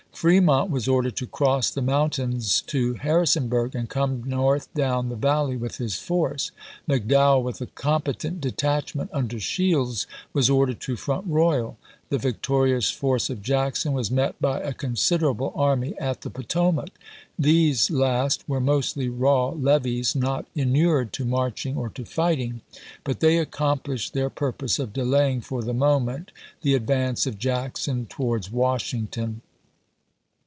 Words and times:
Fremont 0.13 0.69
was 0.69 0.87
ordered 0.87 1.15
to 1.15 1.25
cross 1.25 1.71
the 1.71 1.81
moun 1.81 2.11
tains 2.11 2.63
to 2.67 2.93
Harrisonburg 2.93 3.73
and 3.73 3.89
come 3.89 4.21
north 4.23 4.71
down 4.75 5.09
the 5.09 5.15
Valley 5.15 5.57
with 5.57 5.77
his 5.77 5.95
force. 5.95 6.51
McDowell, 6.87 7.41
with 7.41 7.59
a 7.59 7.65
competent 7.65 8.39
detachment 8.39 9.09
under. 9.13 9.39
Shields, 9.39 10.05
was 10.31 10.47
ordered 10.47 10.79
to 10.81 10.95
Front 10.95 11.25
Royal; 11.25 11.79
the 12.09 12.19
victorious 12.19 12.91
force 12.91 13.31
of 13.31 13.41
Jackson 13.41 13.93
was 13.93 14.11
met 14.11 14.39
by 14.39 14.59
a 14.59 14.75
considerable 14.75 15.53
army 15.55 15.97
at 15.97 16.21
the 16.21 16.29
Potomac. 16.29 16.89
These 17.39 17.89
last 17.89 18.47
were 18.47 18.61
mostly 18.61 19.09
raw 19.09 19.49
levies 19.49 20.15
not 20.15 20.45
inured 20.53 21.13
to 21.13 21.25
marching 21.25 21.75
or 21.75 21.89
to 21.89 22.05
fighting; 22.05 22.61
but 23.03 23.21
they 23.21 23.39
accomplished 23.39 24.13
their 24.13 24.29
pur 24.29 24.51
pose 24.51 24.77
of 24.77 24.93
delaying 24.93 25.41
for 25.41 25.63
the 25.63 25.73
moment 25.73 26.31
the 26.61 26.75
advance 26.75 27.25
of 27.25 27.39
Jackson 27.39 28.05
towards 28.05 28.51
Washington. 28.51 29.41